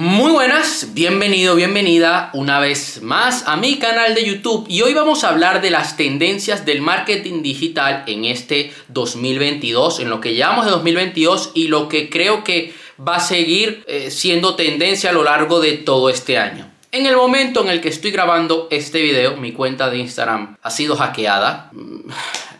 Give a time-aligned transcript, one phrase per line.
[0.00, 5.24] Muy buenas, bienvenido, bienvenida una vez más a mi canal de YouTube y hoy vamos
[5.24, 10.66] a hablar de las tendencias del marketing digital en este 2022, en lo que llevamos
[10.66, 15.24] de 2022 y lo que creo que va a seguir eh, siendo tendencia a lo
[15.24, 16.70] largo de todo este año.
[16.92, 20.70] En el momento en el que estoy grabando este video, mi cuenta de Instagram ha
[20.70, 21.70] sido hackeada.
[21.72, 22.10] Mm,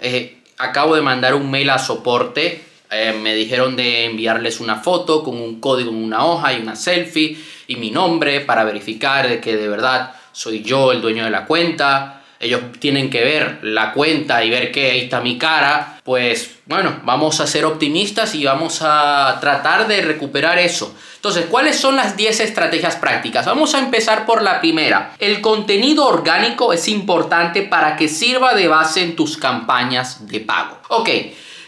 [0.00, 5.22] eh, acabo de mandar un mail a soporte eh, me dijeron de enviarles una foto
[5.22, 9.40] con un código en una hoja y una selfie y mi nombre para verificar de
[9.40, 12.22] que de verdad soy yo el dueño de la cuenta.
[12.40, 16.00] Ellos tienen que ver la cuenta y ver que ahí está mi cara.
[16.04, 20.94] Pues bueno, vamos a ser optimistas y vamos a tratar de recuperar eso.
[21.16, 23.44] Entonces, ¿cuáles son las 10 estrategias prácticas?
[23.44, 25.14] Vamos a empezar por la primera.
[25.18, 30.78] El contenido orgánico es importante para que sirva de base en tus campañas de pago.
[30.88, 31.08] Ok.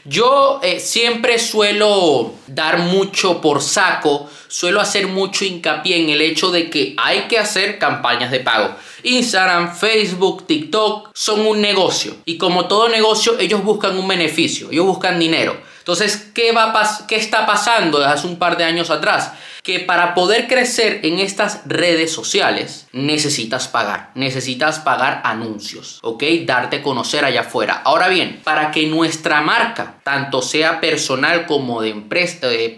[0.05, 6.51] Yo eh, siempre suelo dar mucho por saco, suelo hacer mucho hincapié en el hecho
[6.51, 8.75] de que hay que hacer campañas de pago.
[9.03, 14.87] Instagram, Facebook, TikTok son un negocio y como todo negocio ellos buscan un beneficio, ellos
[14.87, 15.57] buscan dinero.
[15.79, 16.73] Entonces, ¿qué, va
[17.07, 19.33] ¿qué está pasando desde hace un par de años atrás?
[19.63, 26.25] Que para poder crecer en estas redes sociales necesitas pagar, necesitas pagar anuncios, ¿ok?
[26.45, 27.83] Darte a conocer allá afuera.
[27.85, 31.91] Ahora bien, para que nuestra marca, tanto sea personal como de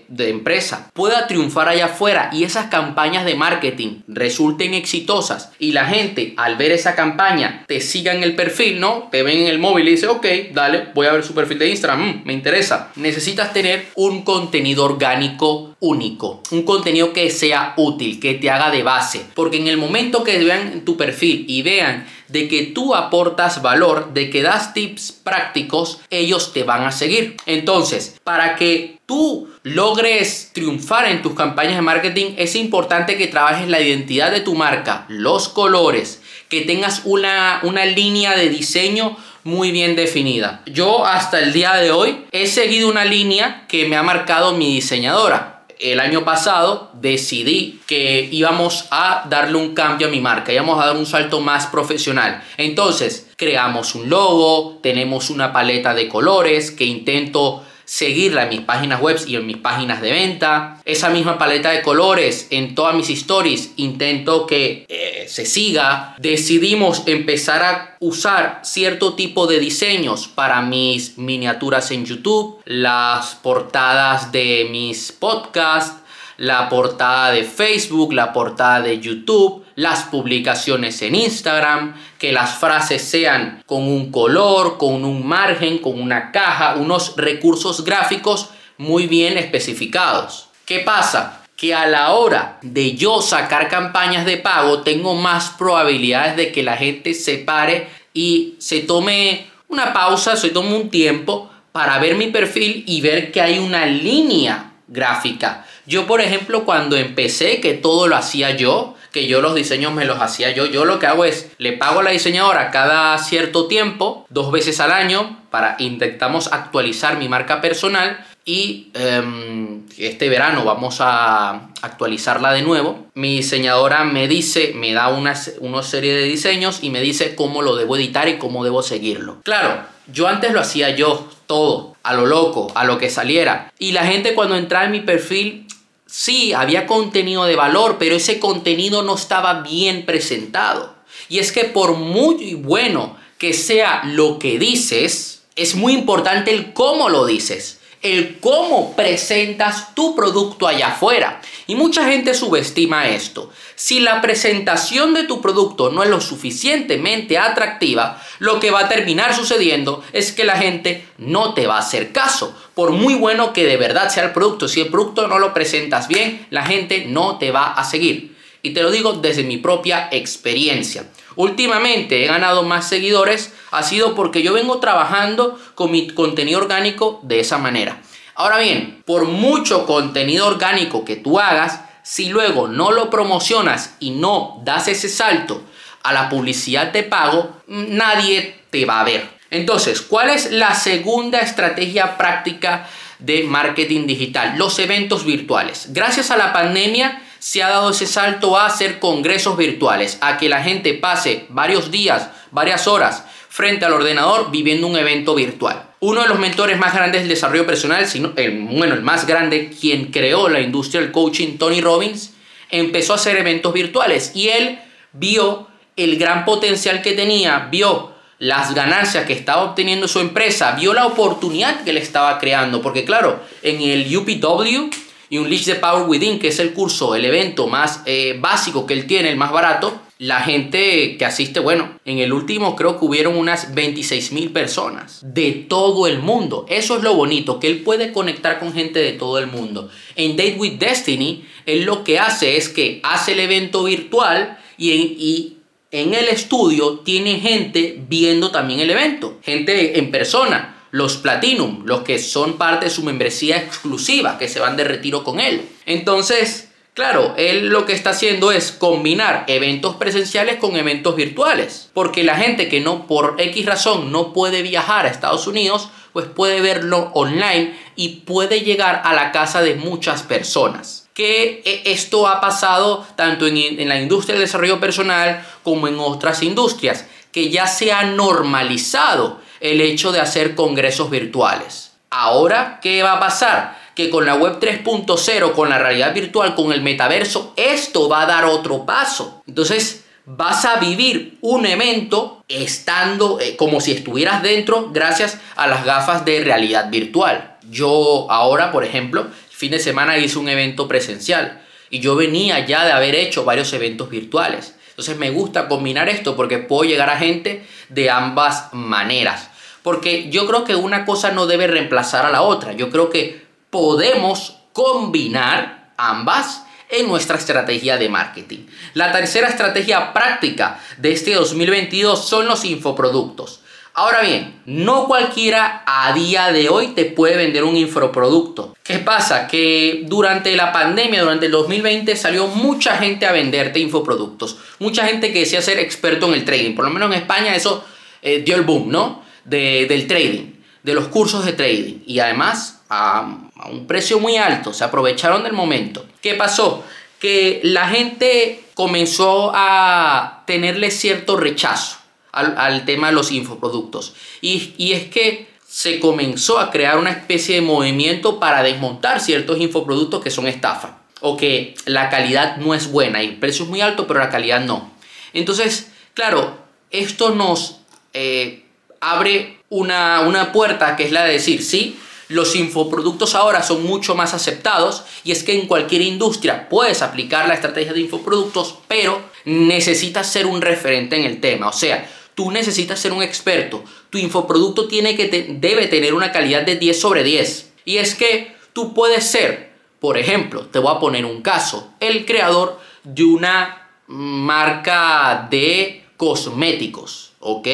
[0.08, 5.86] de empresa, pueda triunfar allá afuera y esas campañas de marketing resulten exitosas y la
[5.86, 9.08] gente al ver esa campaña te siga en el perfil, ¿no?
[9.10, 11.68] Te ven en el móvil y dice, ok, dale, voy a ver su perfil de
[11.68, 12.90] Instagram, mm, me interesa.
[12.96, 18.84] Necesitas tener un contenido orgánico único, un contenido que sea útil, que te haga de
[18.84, 19.26] base.
[19.34, 24.14] Porque en el momento que vean tu perfil y vean de que tú aportas valor,
[24.14, 27.36] de que das tips prácticos, ellos te van a seguir.
[27.46, 33.68] Entonces, para que tú logres triunfar en tus campañas de marketing, es importante que trabajes
[33.68, 39.72] la identidad de tu marca, los colores, que tengas una, una línea de diseño muy
[39.72, 40.62] bien definida.
[40.66, 44.74] Yo hasta el día de hoy he seguido una línea que me ha marcado mi
[44.74, 45.51] diseñadora
[45.82, 50.86] el año pasado decidí que íbamos a darle un cambio a mi marca, íbamos a
[50.86, 52.42] dar un salto más profesional.
[52.56, 59.02] Entonces, creamos un logo, tenemos una paleta de colores que intento seguirla en mis páginas
[59.02, 60.80] web y en mis páginas de venta.
[60.86, 66.16] Esa misma paleta de colores en todas mis stories intento que eh, se siga.
[66.18, 74.32] Decidimos empezar a usar cierto tipo de diseños para mis miniaturas en YouTube, las portadas
[74.32, 76.00] de mis podcasts,
[76.38, 83.02] la portada de Facebook, la portada de YouTube, las publicaciones en Instagram, que las frases
[83.02, 89.38] sean con un color, con un margen, con una caja, unos recursos gráficos muy bien
[89.38, 90.48] especificados.
[90.64, 91.42] ¿Qué pasa?
[91.56, 96.62] Que a la hora de yo sacar campañas de pago tengo más probabilidades de que
[96.62, 102.16] la gente se pare y se tome una pausa, se tome un tiempo para ver
[102.16, 105.66] mi perfil y ver que hay una línea gráfica.
[105.86, 110.04] Yo, por ejemplo, cuando empecé, que todo lo hacía yo, que yo los diseños me
[110.04, 113.66] los hacía yo, yo lo que hago es, le pago a la diseñadora cada cierto
[113.66, 120.64] tiempo, dos veces al año, para intentamos actualizar mi marca personal y em, este verano
[120.64, 123.06] vamos a actualizarla de nuevo.
[123.14, 127.62] Mi diseñadora me dice, me da una, una serie de diseños y me dice cómo
[127.62, 129.42] lo debo editar y cómo debo seguirlo.
[129.44, 133.70] Claro, yo antes lo hacía yo, todo, a lo loco, a lo que saliera.
[133.78, 135.66] Y la gente cuando entraba en mi perfil,
[136.12, 140.94] sí, había contenido de valor, pero ese contenido no estaba bien presentado.
[141.30, 146.74] Y es que por muy bueno que sea lo que dices, es muy importante el
[146.74, 151.40] cómo lo dices el cómo presentas tu producto allá afuera.
[151.66, 153.50] Y mucha gente subestima esto.
[153.76, 158.88] Si la presentación de tu producto no es lo suficientemente atractiva, lo que va a
[158.88, 162.54] terminar sucediendo es que la gente no te va a hacer caso.
[162.74, 166.08] Por muy bueno que de verdad sea el producto, si el producto no lo presentas
[166.08, 168.31] bien, la gente no te va a seguir.
[168.62, 171.04] Y te lo digo desde mi propia experiencia.
[171.36, 177.20] Últimamente he ganado más seguidores, ha sido porque yo vengo trabajando con mi contenido orgánico
[177.22, 178.00] de esa manera.
[178.34, 184.10] Ahora bien, por mucho contenido orgánico que tú hagas, si luego no lo promocionas y
[184.10, 185.62] no das ese salto
[186.02, 189.28] a la publicidad de pago, nadie te va a ver.
[189.50, 192.88] Entonces, ¿cuál es la segunda estrategia práctica
[193.18, 194.54] de marketing digital?
[194.56, 195.88] Los eventos virtuales.
[195.90, 200.48] Gracias a la pandemia, se ha dado ese salto a hacer congresos virtuales, a que
[200.48, 205.88] la gente pase varios días, varias horas frente al ordenador viviendo un evento virtual.
[205.98, 209.72] Uno de los mentores más grandes del desarrollo personal, sino el, bueno, el más grande,
[209.80, 212.32] quien creó la industria del coaching, Tony Robbins,
[212.70, 214.78] empezó a hacer eventos virtuales y él
[215.12, 215.66] vio
[215.96, 221.06] el gran potencial que tenía, vio las ganancias que estaba obteniendo su empresa, vio la
[221.06, 224.90] oportunidad que le estaba creando, porque claro, en el UPW
[225.32, 228.84] y un Unleash the Power Within, que es el curso, el evento más eh, básico
[228.84, 232.98] que él tiene, el más barato, la gente que asiste, bueno, en el último creo
[232.98, 236.66] que hubieron unas 26 mil personas de todo el mundo.
[236.68, 239.88] Eso es lo bonito, que él puede conectar con gente de todo el mundo.
[240.16, 245.56] En Date with Destiny, él lo que hace es que hace el evento virtual y
[245.92, 250.71] en el estudio tiene gente viendo también el evento, gente en persona.
[250.92, 255.24] Los Platinum, los que son parte de su membresía exclusiva, que se van de retiro
[255.24, 255.68] con él.
[255.86, 262.22] Entonces, Claro, él lo que está haciendo es combinar eventos presenciales con eventos virtuales, porque
[262.22, 266.60] la gente que no por X razón no puede viajar a Estados Unidos, pues puede
[266.60, 271.08] verlo online y puede llegar a la casa de muchas personas.
[271.14, 275.98] Que eh, esto ha pasado tanto en, en la industria del desarrollo personal como en
[275.98, 281.92] otras industrias, que ya se ha normalizado el hecho de hacer congresos virtuales.
[282.10, 283.82] Ahora, ¿qué va a pasar?
[283.94, 288.26] que con la web 3.0, con la realidad virtual, con el metaverso, esto va a
[288.26, 289.42] dar otro paso.
[289.46, 295.84] Entonces, vas a vivir un evento estando eh, como si estuvieras dentro gracias a las
[295.84, 297.56] gafas de realidad virtual.
[297.70, 302.84] Yo ahora, por ejemplo, fin de semana hice un evento presencial y yo venía ya
[302.84, 304.74] de haber hecho varios eventos virtuales.
[304.90, 309.50] Entonces me gusta combinar esto porque puedo llegar a gente de ambas maneras.
[309.82, 312.72] Porque yo creo que una cosa no debe reemplazar a la otra.
[312.72, 318.66] Yo creo que podemos combinar ambas en nuestra estrategia de marketing.
[318.94, 323.60] La tercera estrategia práctica de este 2022 son los infoproductos.
[323.94, 328.74] Ahora bien, no cualquiera a día de hoy te puede vender un infoproducto.
[328.82, 329.46] ¿Qué pasa?
[329.46, 334.56] Que durante la pandemia, durante el 2020, salió mucha gente a venderte infoproductos.
[334.78, 336.74] Mucha gente que decía ser experto en el trading.
[336.74, 337.84] Por lo menos en España eso
[338.22, 339.22] eh, dio el boom, ¿no?
[339.44, 340.52] Del trading,
[340.82, 342.00] de los cursos de trading.
[342.06, 343.38] Y además a,
[343.70, 346.06] un precio muy alto, se aprovecharon del momento.
[346.20, 346.84] ¿Qué pasó?
[347.18, 351.98] Que la gente comenzó a tenerle cierto rechazo
[352.32, 354.14] al, tema de los infoproductos.
[354.40, 359.58] Y, y es que se comenzó a crear una especie de movimiento para desmontar ciertos
[359.58, 363.70] infoproductos que son estafa o que la calidad no es buena y el precio es
[363.70, 364.90] muy alto pero la calidad no.
[365.32, 366.58] Entonces, claro,
[366.90, 367.78] esto nos
[368.12, 368.61] eh,
[369.02, 374.14] abre una, una puerta que es la de decir, sí, los infoproductos ahora son mucho
[374.14, 379.20] más aceptados y es que en cualquier industria puedes aplicar la estrategia de infoproductos, pero
[379.44, 381.68] necesitas ser un referente en el tema.
[381.68, 383.84] O sea, tú necesitas ser un experto.
[384.08, 385.28] Tu infoproducto tiene que
[385.58, 387.72] debe tener una calidad de 10 sobre 10.
[387.84, 392.24] Y es que tú puedes ser, por ejemplo, te voy a poner un caso, el
[392.24, 397.68] creador de una marca de cosméticos, ¿ok?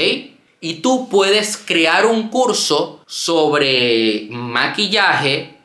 [0.61, 5.57] Y tú puedes crear un curso sobre maquillaje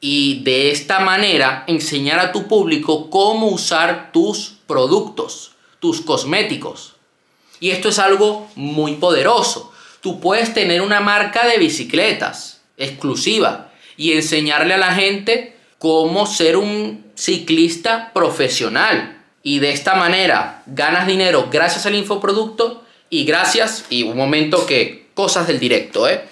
[0.00, 6.94] y de esta manera enseñar a tu público cómo usar tus productos, tus cosméticos.
[7.60, 9.72] Y esto es algo muy poderoso.
[10.00, 16.56] Tú puedes tener una marca de bicicletas exclusiva y enseñarle a la gente cómo ser
[16.56, 19.18] un ciclista profesional.
[19.42, 22.79] Y de esta manera ganas dinero gracias al infoproducto
[23.10, 26.24] y gracias, y un momento que cosas del directo, ¿eh?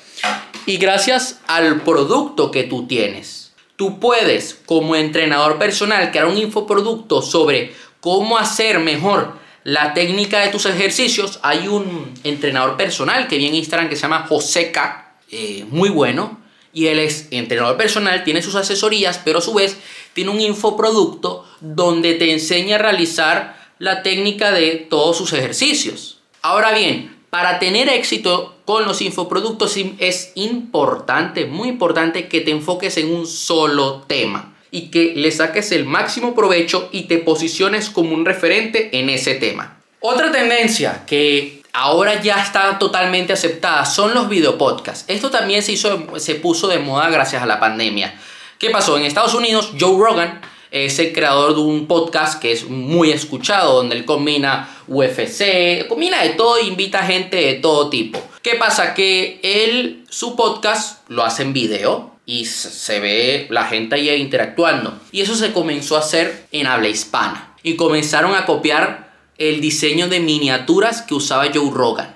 [0.64, 3.52] Y gracias al producto que tú tienes.
[3.76, 10.48] Tú puedes, como entrenador personal, crear un infoproducto sobre cómo hacer mejor la técnica de
[10.48, 11.40] tus ejercicios.
[11.42, 16.38] Hay un entrenador personal que viene en Instagram que se llama Joseca, eh, muy bueno.
[16.72, 19.78] Y él es entrenador personal, tiene sus asesorías, pero a su vez
[20.12, 26.17] tiene un infoproducto donde te enseña a realizar la técnica de todos sus ejercicios.
[26.42, 32.96] Ahora bien, para tener éxito con los infoproductos es importante, muy importante que te enfoques
[32.96, 38.14] en un solo tema y que le saques el máximo provecho y te posiciones como
[38.14, 39.78] un referente en ese tema.
[40.00, 45.04] Otra tendencia que ahora ya está totalmente aceptada son los videopodcasts.
[45.08, 48.18] Esto también se, hizo, se puso de moda gracias a la pandemia.
[48.58, 48.96] ¿Qué pasó?
[48.96, 50.40] En Estados Unidos, Joe Rogan
[50.70, 56.22] es el creador de un podcast que es muy escuchado, donde él combina UFC, combina
[56.22, 58.20] de todo invita gente de todo tipo.
[58.42, 58.94] ¿Qué pasa?
[58.94, 64.98] Que él, su podcast lo hace en video y se ve la gente ahí interactuando.
[65.12, 67.54] Y eso se comenzó a hacer en habla hispana.
[67.62, 72.14] Y comenzaron a copiar el diseño de miniaturas que usaba Joe Rogan.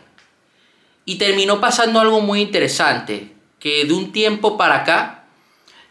[1.04, 5.24] Y terminó pasando algo muy interesante, que de un tiempo para acá,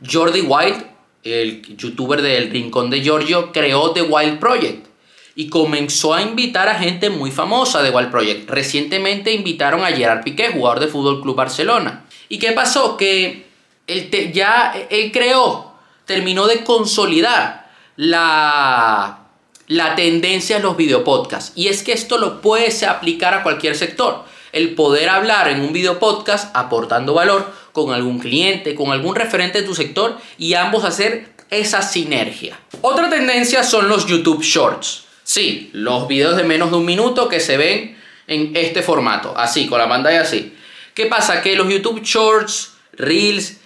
[0.08, 0.91] Jordi White
[1.24, 4.88] el youtuber del Rincón de Giorgio, creó The Wild Project
[5.36, 8.50] y comenzó a invitar a gente muy famosa de Wild Project.
[8.50, 12.06] Recientemente invitaron a Gerard Piqué, jugador de Fútbol Club Barcelona.
[12.28, 12.98] ¿Y qué pasó?
[12.98, 13.46] Que
[13.88, 15.74] él ya él creó,
[16.06, 19.20] terminó de consolidar la,
[19.68, 21.54] la tendencia en los videopodcasts.
[21.56, 24.26] Y es que esto lo puedes aplicar a cualquier sector.
[24.52, 29.68] El poder hablar en un videopodcast aportando valor con algún cliente, con algún referente de
[29.68, 32.60] tu sector y ambos hacer esa sinergia.
[32.82, 35.06] Otra tendencia son los YouTube Shorts.
[35.24, 37.98] Sí, los videos de menos de un minuto que se ven
[38.28, 40.54] en este formato, así, con la pantalla así.
[40.94, 41.42] ¿Qué pasa?
[41.42, 43.58] Que los YouTube Shorts, Reels,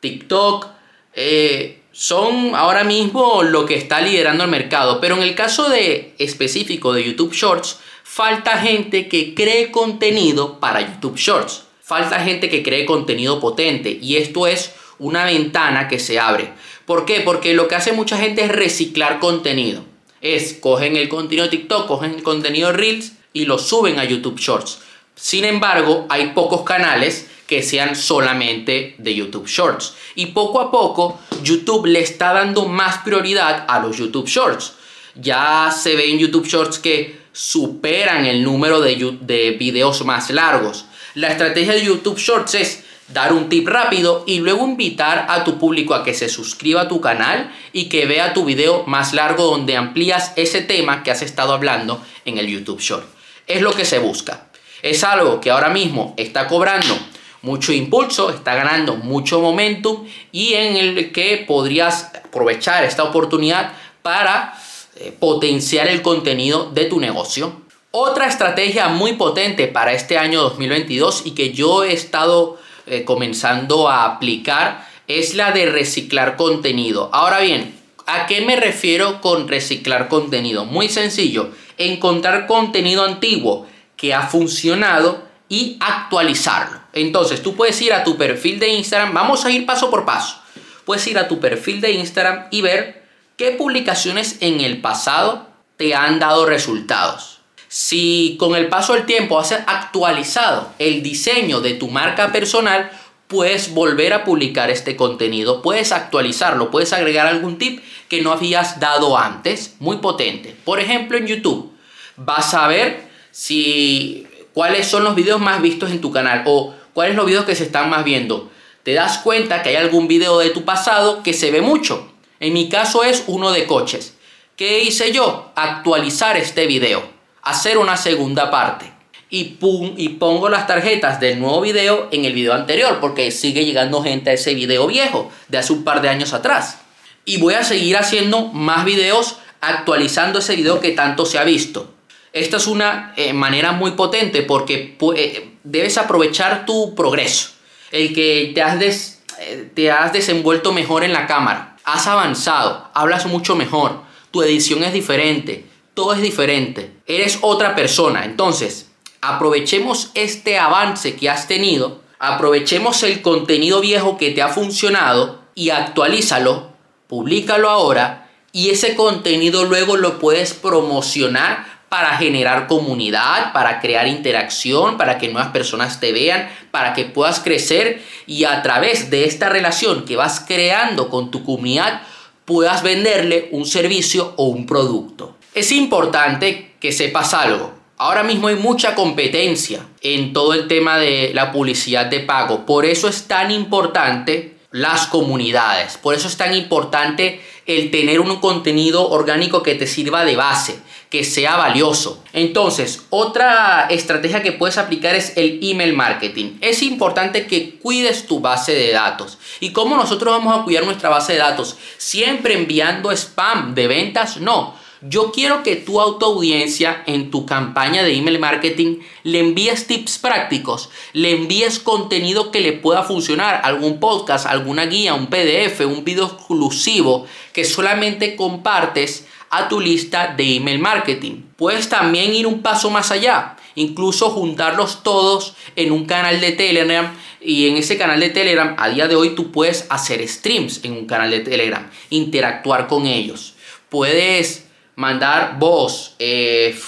[0.00, 0.66] TikTok,
[1.14, 5.00] eh, son ahora mismo lo que está liderando el mercado.
[5.00, 10.80] Pero en el caso de específico de YouTube Shorts, falta gente que cree contenido para
[10.80, 11.64] YouTube Shorts.
[11.92, 13.98] Falta gente que cree contenido potente.
[14.00, 16.52] Y esto es una ventana que se abre.
[16.86, 17.20] ¿Por qué?
[17.20, 19.84] Porque lo que hace mucha gente es reciclar contenido
[20.22, 24.78] es cogen el contenido TikTok, cogen el contenido Reels y lo suben a YouTube Shorts.
[25.16, 29.94] Sin embargo, hay pocos canales que sean solamente de YouTube Shorts.
[30.14, 34.74] Y poco a poco YouTube le está dando más prioridad a los YouTube Shorts.
[35.16, 40.86] Ya se ve en YouTube Shorts que superan el número de videos más largos.
[41.14, 45.58] La estrategia de YouTube Shorts es dar un tip rápido y luego invitar a tu
[45.58, 49.44] público a que se suscriba a tu canal y que vea tu video más largo
[49.44, 53.04] donde amplías ese tema que has estado hablando en el YouTube Short.
[53.46, 54.46] Es lo que se busca.
[54.80, 56.96] Es algo que ahora mismo está cobrando
[57.42, 64.54] mucho impulso, está ganando mucho momentum y en el que podrías aprovechar esta oportunidad para
[64.96, 67.61] eh, potenciar el contenido de tu negocio.
[67.94, 73.86] Otra estrategia muy potente para este año 2022 y que yo he estado eh, comenzando
[73.86, 77.10] a aplicar es la de reciclar contenido.
[77.12, 80.64] Ahora bien, ¿a qué me refiero con reciclar contenido?
[80.64, 86.80] Muy sencillo, encontrar contenido antiguo que ha funcionado y actualizarlo.
[86.94, 90.38] Entonces, tú puedes ir a tu perfil de Instagram, vamos a ir paso por paso.
[90.86, 93.04] Puedes ir a tu perfil de Instagram y ver
[93.36, 95.46] qué publicaciones en el pasado
[95.76, 97.41] te han dado resultados.
[97.74, 102.90] Si con el paso del tiempo has actualizado el diseño de tu marca personal,
[103.28, 108.78] puedes volver a publicar este contenido, puedes actualizarlo, puedes agregar algún tip que no habías
[108.78, 110.54] dado antes, muy potente.
[110.66, 111.72] Por ejemplo, en YouTube
[112.16, 117.12] vas a ver si cuáles son los videos más vistos en tu canal o cuáles
[117.12, 118.50] son los videos que se están más viendo.
[118.82, 122.12] Te das cuenta que hay algún video de tu pasado que se ve mucho.
[122.38, 124.12] En mi caso es uno de coches.
[124.56, 125.52] ¿Qué hice yo?
[125.54, 127.11] Actualizar este video
[127.42, 128.92] hacer una segunda parte.
[129.28, 129.58] Y,
[129.96, 134.30] y pongo las tarjetas del nuevo video en el video anterior, porque sigue llegando gente
[134.30, 136.78] a ese video viejo de hace un par de años atrás.
[137.24, 141.94] Y voy a seguir haciendo más videos actualizando ese video que tanto se ha visto.
[142.32, 147.50] Esta es una eh, manera muy potente porque eh, debes aprovechar tu progreso.
[147.90, 151.76] El que te has, eh, te has desenvuelto mejor en la cámara.
[151.84, 156.92] Has avanzado, hablas mucho mejor, tu edición es diferente, todo es diferente.
[157.06, 158.24] Eres otra persona.
[158.24, 165.40] Entonces, aprovechemos este avance que has tenido, aprovechemos el contenido viejo que te ha funcionado
[165.54, 166.70] y actualízalo,
[167.06, 174.96] públicalo ahora y ese contenido luego lo puedes promocionar para generar comunidad, para crear interacción,
[174.96, 179.50] para que nuevas personas te vean, para que puedas crecer y a través de esta
[179.50, 182.02] relación que vas creando con tu comunidad
[182.46, 185.36] puedas venderle un servicio o un producto.
[185.54, 187.74] Es importante que sepas algo.
[187.98, 192.64] Ahora mismo hay mucha competencia en todo el tema de la publicidad de pago.
[192.64, 195.98] Por eso es tan importante las comunidades.
[195.98, 200.78] Por eso es tan importante el tener un contenido orgánico que te sirva de base,
[201.10, 202.24] que sea valioso.
[202.32, 206.56] Entonces, otra estrategia que puedes aplicar es el email marketing.
[206.62, 209.36] Es importante que cuides tu base de datos.
[209.60, 211.76] ¿Y cómo nosotros vamos a cuidar nuestra base de datos?
[211.98, 214.38] ¿Siempre enviando spam de ventas?
[214.38, 220.18] No yo quiero que tu autoaudiencia en tu campaña de email marketing le envíes tips
[220.18, 226.04] prácticos, le envíes contenido que le pueda funcionar, algún podcast, alguna guía, un PDF, un
[226.04, 231.42] video exclusivo que solamente compartes a tu lista de email marketing.
[231.56, 237.12] Puedes también ir un paso más allá, incluso juntarlos todos en un canal de Telegram
[237.40, 240.92] y en ese canal de Telegram a día de hoy tú puedes hacer streams en
[240.92, 243.54] un canal de Telegram, interactuar con ellos.
[243.88, 246.78] Puedes mandar voz, eh,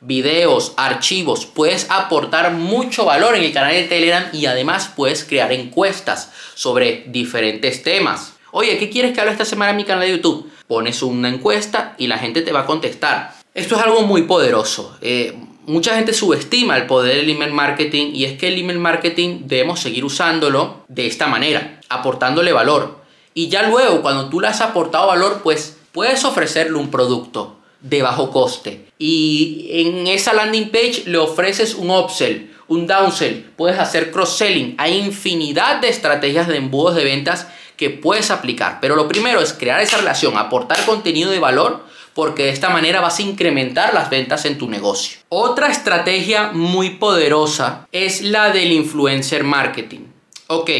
[0.00, 1.46] videos, archivos.
[1.46, 7.04] Puedes aportar mucho valor en el canal de Telegram y además puedes crear encuestas sobre
[7.08, 8.34] diferentes temas.
[8.50, 10.50] Oye, ¿qué quieres que hable esta semana en mi canal de YouTube?
[10.68, 13.34] Pones una encuesta y la gente te va a contestar.
[13.52, 14.96] Esto es algo muy poderoso.
[15.00, 19.42] Eh, mucha gente subestima el poder del email marketing y es que el email marketing
[19.44, 23.02] debemos seguir usándolo de esta manera, aportándole valor.
[23.32, 28.02] Y ya luego, cuando tú le has aportado valor, pues puedes ofrecerle un producto de
[28.02, 28.86] bajo coste.
[28.98, 34.74] Y en esa landing page le ofreces un upsell, un downsell, puedes hacer cross-selling.
[34.76, 37.46] Hay infinidad de estrategias de embudos de ventas
[37.76, 38.78] que puedes aplicar.
[38.80, 43.00] Pero lo primero es crear esa relación, aportar contenido de valor, porque de esta manera
[43.00, 45.18] vas a incrementar las ventas en tu negocio.
[45.28, 50.06] Otra estrategia muy poderosa es la del influencer marketing.
[50.48, 50.70] Ok,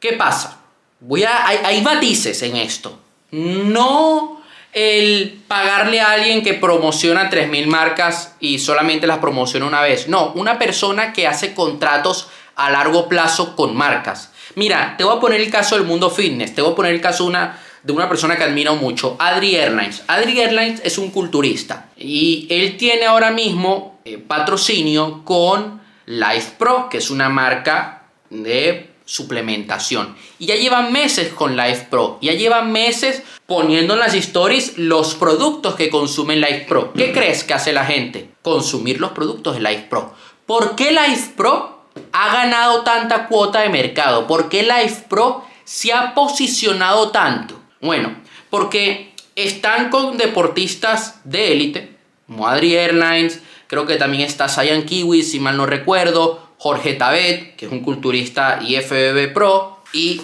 [0.00, 0.62] ¿qué pasa?
[1.00, 2.98] Voy a, hay, hay matices en esto.
[3.30, 4.33] No
[4.74, 10.08] el pagarle a alguien que promociona 3.000 marcas y solamente las promociona una vez.
[10.08, 14.32] No, una persona que hace contratos a largo plazo con marcas.
[14.56, 17.00] Mira, te voy a poner el caso del mundo fitness, te voy a poner el
[17.00, 20.02] caso una, de una persona que admiro mucho, Adri Airlines.
[20.08, 26.88] Adri Airlines es un culturista y él tiene ahora mismo eh, patrocinio con Life Pro,
[26.88, 30.16] que es una marca de suplementación.
[30.38, 32.18] Y ya llevan meses con Life Pro.
[32.22, 36.92] Ya llevan meses poniendo en las stories los productos que consumen Life Pro.
[36.92, 38.30] ¿Qué crees que hace la gente?
[38.42, 40.14] Consumir los productos de Life Pro.
[40.46, 44.26] ¿Por qué Life Pro ha ganado tanta cuota de mercado?
[44.26, 47.60] ¿Por qué Life Pro se ha posicionado tanto?
[47.80, 48.16] Bueno,
[48.50, 51.96] porque están con deportistas de élite,
[52.26, 57.56] como Adri Airlines, creo que también está Sayan Kiwi, si mal no recuerdo, Jorge Tabet,
[57.56, 59.80] que es un culturista y FBB Pro.
[59.92, 60.22] Y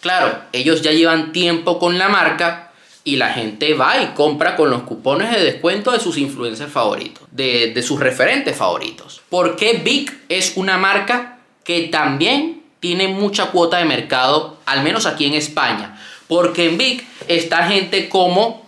[0.00, 2.72] claro, ellos ya llevan tiempo con la marca
[3.04, 7.28] y la gente va y compra con los cupones de descuento de sus influencers favoritos,
[7.30, 9.20] de, sus referentes favoritos.
[9.28, 15.26] Porque Vic es una marca que también tiene mucha cuota de mercado, al menos aquí
[15.26, 16.00] en España.
[16.28, 18.66] Porque en Vic está gente como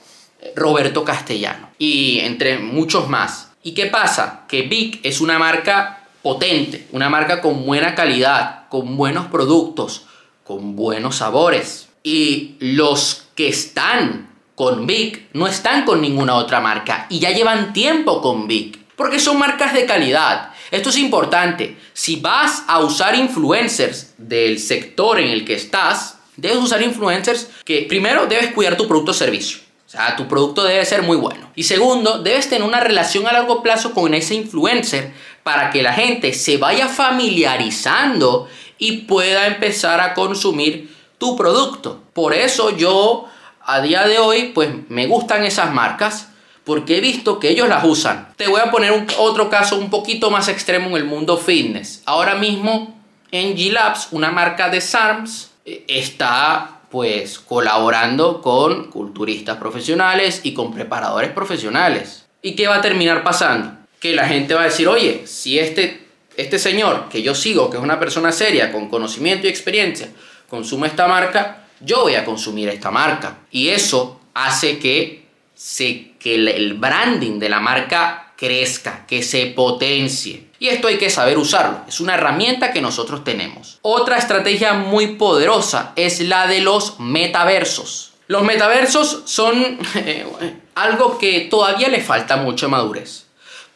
[0.54, 3.52] Roberto Castellano y entre muchos más.
[3.62, 4.44] ¿Y qué pasa?
[4.48, 5.95] Que Vic es una marca
[6.26, 10.06] potente, una marca con buena calidad, con buenos productos,
[10.42, 11.88] con buenos sabores.
[12.02, 17.72] Y los que están con Vic no están con ninguna otra marca y ya llevan
[17.72, 20.50] tiempo con Vic, porque son marcas de calidad.
[20.72, 21.76] Esto es importante.
[21.92, 27.86] Si vas a usar influencers del sector en el que estás, debes usar influencers que
[27.88, 29.58] primero debes cuidar tu producto o servicio.
[29.86, 31.52] O sea, tu producto debe ser muy bueno.
[31.54, 35.12] Y segundo, debes tener una relación a largo plazo con ese influencer
[35.46, 42.02] para que la gente se vaya familiarizando y pueda empezar a consumir tu producto.
[42.12, 43.26] Por eso yo
[43.60, 46.30] a día de hoy pues me gustan esas marcas
[46.64, 48.32] porque he visto que ellos las usan.
[48.34, 52.02] Te voy a poner otro caso un poquito más extremo en el mundo fitness.
[52.06, 60.40] Ahora mismo en G-Labs, una marca de SARMS, eh, está pues colaborando con culturistas profesionales
[60.42, 62.26] y con preparadores profesionales.
[62.42, 63.75] ¿Y qué va a terminar pasando?
[64.00, 66.06] Que la gente va a decir, oye, si este,
[66.36, 70.08] este señor que yo sigo, que es una persona seria, con conocimiento y experiencia,
[70.48, 73.38] consume esta marca, yo voy a consumir esta marca.
[73.50, 80.46] Y eso hace que, se, que el branding de la marca crezca, que se potencie.
[80.58, 81.80] Y esto hay que saber usarlo.
[81.88, 83.78] Es una herramienta que nosotros tenemos.
[83.82, 88.12] Otra estrategia muy poderosa es la de los metaversos.
[88.26, 90.26] Los metaversos son eh,
[90.74, 93.25] algo que todavía le falta mucha madurez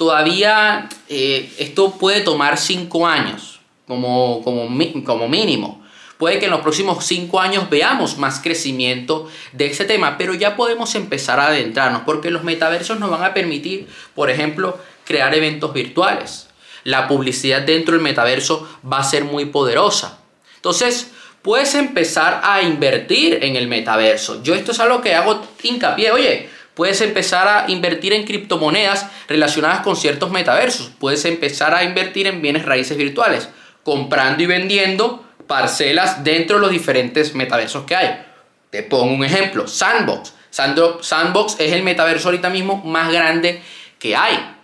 [0.00, 4.66] todavía eh, esto puede tomar cinco años como, como,
[5.04, 5.84] como mínimo.
[6.16, 10.56] Puede que en los próximos cinco años veamos más crecimiento de ese tema, pero ya
[10.56, 15.74] podemos empezar a adentrarnos porque los metaversos nos van a permitir, por ejemplo, crear eventos
[15.74, 16.48] virtuales.
[16.82, 20.20] La publicidad dentro del metaverso va a ser muy poderosa.
[20.56, 21.10] Entonces,
[21.42, 24.42] puedes empezar a invertir en el metaverso.
[24.42, 26.10] Yo esto es algo que hago hincapié.
[26.10, 30.90] Oye, Puedes empezar a invertir en criptomonedas relacionadas con ciertos metaversos.
[30.98, 33.48] Puedes empezar a invertir en bienes raíces virtuales,
[33.82, 38.22] comprando y vendiendo parcelas dentro de los diferentes metaversos que hay.
[38.70, 40.32] Te pongo un ejemplo, Sandbox.
[40.50, 43.60] Sandbox es el metaverso ahorita mismo más grande
[43.98, 44.56] que hay.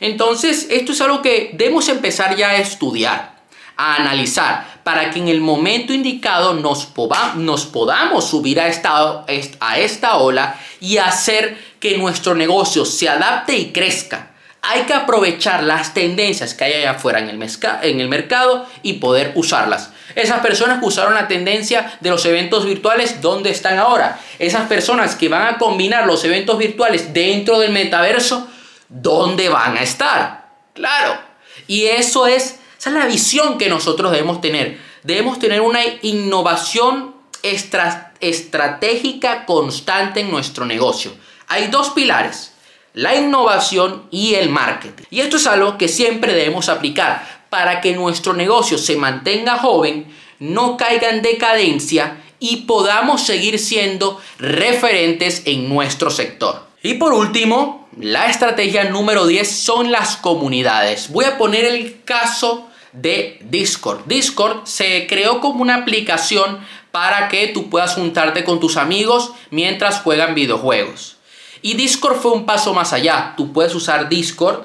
[0.00, 3.38] Entonces, esto es algo que debemos empezar ya a estudiar,
[3.76, 9.24] a analizar, para que en el momento indicado nos, podamos subir a esta,
[9.60, 14.30] a esta ola y hacer que nuestro negocio se adapte y crezca.
[14.62, 17.50] Hay que aprovechar las tendencias que hay allá afuera en el,
[17.82, 19.90] en el mercado y poder usarlas.
[20.14, 24.20] Esas personas que usaron la tendencia de los eventos virtuales, ¿dónde están ahora?
[24.38, 28.48] Esas personas que van a combinar los eventos virtuales dentro del metaverso,
[28.88, 30.48] ¿dónde van a estar?
[30.74, 31.18] Claro.
[31.66, 34.78] Y eso es, esa es la visión que nosotros debemos tener.
[35.02, 41.12] Debemos tener una innovación estratégica constante en nuestro negocio.
[41.48, 42.54] Hay dos pilares,
[42.94, 45.04] la innovación y el marketing.
[45.10, 50.06] Y esto es algo que siempre debemos aplicar para que nuestro negocio se mantenga joven,
[50.38, 56.66] no caiga en decadencia y podamos seguir siendo referentes en nuestro sector.
[56.82, 61.10] Y por último, la estrategia número 10 son las comunidades.
[61.10, 64.02] Voy a poner el caso de Discord.
[64.06, 66.58] Discord se creó como una aplicación
[66.90, 71.16] para que tú puedas juntarte con tus amigos mientras juegan videojuegos.
[71.62, 73.34] Y Discord fue un paso más allá.
[73.36, 74.62] Tú puedes usar Discord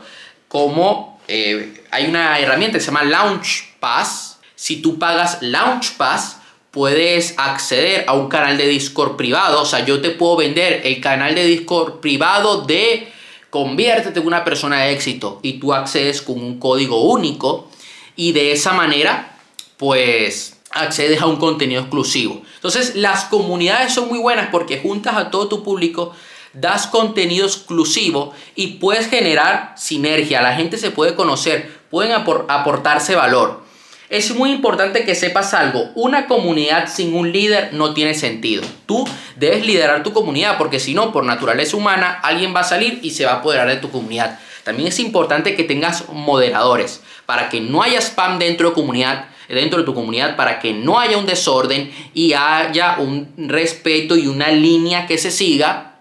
[0.47, 1.15] como...
[1.27, 4.37] Eh, hay una herramienta que se llama Launch Pass.
[4.55, 6.37] Si tú pagas Launch Pass,
[6.71, 9.61] puedes acceder a un canal de Discord privado.
[9.61, 13.11] O sea, yo te puedo vender el canal de Discord privado de
[13.49, 17.69] conviértete en una persona de éxito y tú accedes con un código único
[18.15, 19.37] y de esa manera,
[19.77, 22.41] pues accedes a un contenido exclusivo.
[22.55, 26.13] Entonces, las comunidades son muy buenas porque juntas a todo tu público,
[26.53, 30.41] das contenido exclusivo y puedes generar sinergia.
[30.41, 33.63] La gente se puede conocer, pueden aportarse valor.
[34.09, 38.63] Es muy importante que sepas algo, una comunidad sin un líder no tiene sentido.
[38.85, 42.99] Tú debes liderar tu comunidad porque si no, por naturaleza humana, alguien va a salir
[43.01, 44.39] y se va a apoderar de tu comunidad.
[44.63, 49.79] También es importante que tengas moderadores para que no haya spam dentro de comunidad dentro
[49.79, 54.49] de tu comunidad para que no haya un desorden y haya un respeto y una
[54.49, 55.99] línea que se siga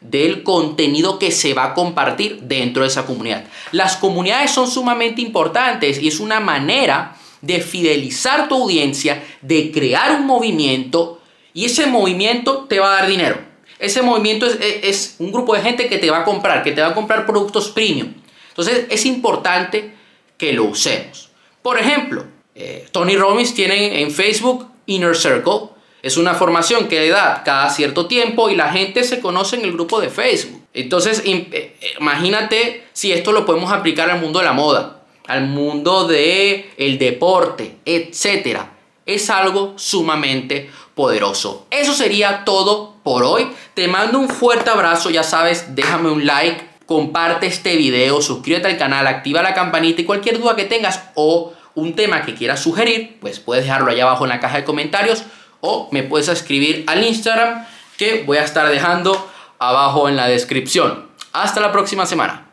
[0.00, 3.44] del contenido que se va a compartir dentro de esa comunidad.
[3.70, 10.16] Las comunidades son sumamente importantes y es una manera de fidelizar tu audiencia, de crear
[10.16, 11.20] un movimiento
[11.54, 13.38] y ese movimiento te va a dar dinero.
[13.78, 16.88] Ese movimiento es, un grupo de gente que te va a comprar, que te va
[16.88, 18.12] a comprar productos premium.
[18.50, 20.01] Entonces es importante
[20.42, 21.30] que lo usemos.
[21.62, 22.24] Por ejemplo,
[22.56, 25.68] eh, Tony Robbins tiene en Facebook Inner Circle.
[26.02, 29.72] Es una formación que da cada cierto tiempo y la gente se conoce en el
[29.72, 30.60] grupo de Facebook.
[30.74, 36.08] Entonces, eh, imagínate si esto lo podemos aplicar al mundo de la moda, al mundo
[36.08, 38.62] del el deporte, etc.
[39.06, 41.68] Es algo sumamente poderoso.
[41.70, 43.46] Eso sería todo por hoy.
[43.74, 48.78] Te mando un fuerte abrazo, ya sabes, déjame un like, comparte este video, suscríbete al
[48.78, 53.18] canal, activa la campanita y cualquier duda que tengas o un tema que quieras sugerir,
[53.20, 55.24] pues puedes dejarlo allá abajo en la caja de comentarios
[55.60, 57.64] o me puedes escribir al Instagram
[57.96, 61.06] que voy a estar dejando abajo en la descripción.
[61.32, 62.48] Hasta la próxima semana.